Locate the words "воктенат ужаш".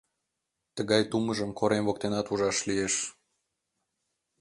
1.87-2.57